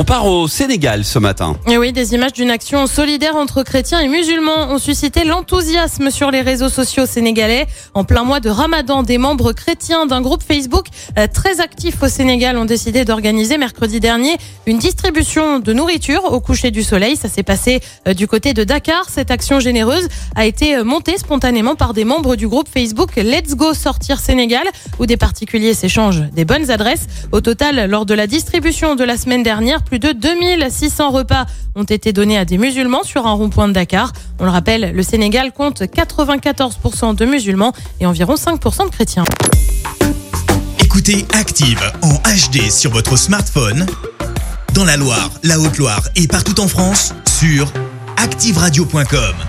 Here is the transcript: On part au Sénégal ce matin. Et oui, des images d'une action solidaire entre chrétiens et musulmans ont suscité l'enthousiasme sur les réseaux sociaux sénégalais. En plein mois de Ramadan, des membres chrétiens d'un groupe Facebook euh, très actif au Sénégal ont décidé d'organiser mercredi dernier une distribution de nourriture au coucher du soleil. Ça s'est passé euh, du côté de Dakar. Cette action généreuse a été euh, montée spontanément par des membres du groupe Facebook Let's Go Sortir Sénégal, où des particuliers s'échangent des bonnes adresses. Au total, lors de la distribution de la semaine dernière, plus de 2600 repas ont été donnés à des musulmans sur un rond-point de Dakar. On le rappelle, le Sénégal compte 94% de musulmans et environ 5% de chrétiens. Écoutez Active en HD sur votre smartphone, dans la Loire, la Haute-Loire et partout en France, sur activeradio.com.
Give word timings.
On 0.00 0.04
part 0.04 0.26
au 0.26 0.46
Sénégal 0.46 1.04
ce 1.04 1.18
matin. 1.18 1.56
Et 1.66 1.76
oui, 1.76 1.90
des 1.92 2.14
images 2.14 2.32
d'une 2.32 2.52
action 2.52 2.86
solidaire 2.86 3.34
entre 3.34 3.64
chrétiens 3.64 3.98
et 3.98 4.06
musulmans 4.06 4.70
ont 4.70 4.78
suscité 4.78 5.24
l'enthousiasme 5.24 6.12
sur 6.12 6.30
les 6.30 6.40
réseaux 6.40 6.68
sociaux 6.68 7.04
sénégalais. 7.04 7.66
En 7.94 8.04
plein 8.04 8.22
mois 8.22 8.38
de 8.38 8.48
Ramadan, 8.48 9.02
des 9.02 9.18
membres 9.18 9.50
chrétiens 9.52 10.06
d'un 10.06 10.20
groupe 10.20 10.44
Facebook 10.44 10.86
euh, 11.18 11.26
très 11.26 11.60
actif 11.60 12.00
au 12.00 12.06
Sénégal 12.06 12.56
ont 12.58 12.64
décidé 12.64 13.04
d'organiser 13.04 13.58
mercredi 13.58 13.98
dernier 13.98 14.36
une 14.66 14.78
distribution 14.78 15.58
de 15.58 15.72
nourriture 15.72 16.32
au 16.32 16.38
coucher 16.38 16.70
du 16.70 16.84
soleil. 16.84 17.16
Ça 17.16 17.28
s'est 17.28 17.42
passé 17.42 17.80
euh, 18.06 18.14
du 18.14 18.28
côté 18.28 18.54
de 18.54 18.62
Dakar. 18.62 19.06
Cette 19.10 19.32
action 19.32 19.58
généreuse 19.58 20.06
a 20.36 20.46
été 20.46 20.76
euh, 20.76 20.84
montée 20.84 21.18
spontanément 21.18 21.74
par 21.74 21.92
des 21.92 22.04
membres 22.04 22.36
du 22.36 22.46
groupe 22.46 22.68
Facebook 22.72 23.16
Let's 23.16 23.56
Go 23.56 23.74
Sortir 23.74 24.20
Sénégal, 24.20 24.68
où 25.00 25.06
des 25.06 25.16
particuliers 25.16 25.74
s'échangent 25.74 26.22
des 26.32 26.44
bonnes 26.44 26.70
adresses. 26.70 27.08
Au 27.32 27.40
total, 27.40 27.90
lors 27.90 28.06
de 28.06 28.14
la 28.14 28.28
distribution 28.28 28.94
de 28.94 29.02
la 29.02 29.16
semaine 29.16 29.42
dernière, 29.42 29.82
plus 29.88 29.98
de 29.98 30.12
2600 30.12 31.10
repas 31.10 31.46
ont 31.74 31.84
été 31.84 32.12
donnés 32.12 32.36
à 32.38 32.44
des 32.44 32.58
musulmans 32.58 33.02
sur 33.02 33.26
un 33.26 33.32
rond-point 33.32 33.68
de 33.68 33.72
Dakar. 33.72 34.12
On 34.38 34.44
le 34.44 34.50
rappelle, 34.50 34.92
le 34.94 35.02
Sénégal 35.02 35.52
compte 35.52 35.80
94% 35.82 37.14
de 37.14 37.24
musulmans 37.24 37.72
et 38.00 38.06
environ 38.06 38.34
5% 38.34 38.84
de 38.86 38.90
chrétiens. 38.90 39.24
Écoutez 40.80 41.26
Active 41.32 41.80
en 42.02 42.14
HD 42.14 42.70
sur 42.70 42.90
votre 42.90 43.16
smartphone, 43.16 43.86
dans 44.74 44.84
la 44.84 44.96
Loire, 44.96 45.30
la 45.42 45.58
Haute-Loire 45.58 46.02
et 46.16 46.26
partout 46.28 46.60
en 46.60 46.68
France, 46.68 47.14
sur 47.38 47.72
activeradio.com. 48.16 49.47